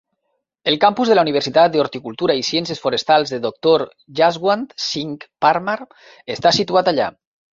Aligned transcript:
El 0.69 0.77
campus 0.83 1.09
de 1.11 1.15
la 1.17 1.23
Universitat 1.25 1.73
de 1.73 1.81
Horticultura 1.83 2.37
i 2.39 2.45
Ciències 2.47 2.81
Forestals 2.85 3.35
de 3.35 3.39
Doctor 3.45 3.85
Yashwant 4.21 4.65
Singh 4.85 5.27
Parmar 5.47 5.79
està 6.37 6.57
situat 6.61 6.91
allà. 6.93 7.07